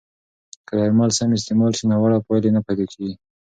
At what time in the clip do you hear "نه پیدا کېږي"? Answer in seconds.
2.55-3.13